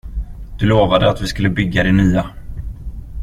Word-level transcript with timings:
Du 0.59 0.65
lovade 0.65 1.09
att 1.09 1.21
vi 1.21 1.27
skulle 1.27 1.49
bygga 1.49 1.83
det 1.83 1.91
nya. 1.91 2.29